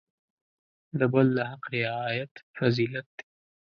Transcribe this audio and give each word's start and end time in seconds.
د 0.99 1.01
بل 1.13 1.27
د 1.37 1.39
حق 1.49 1.63
رعایت 1.75 2.33
فضیلت 2.57 3.07
دی. 3.17 3.25